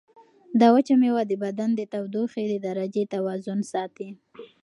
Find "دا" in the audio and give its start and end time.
0.59-0.67